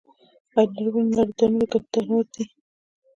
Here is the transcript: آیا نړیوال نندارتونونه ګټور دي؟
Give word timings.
آیا 0.57 0.69
نړیوال 0.75 1.05
نندارتونونه 1.09 1.65
ګټور 1.71 2.25
دي؟ 2.33 2.43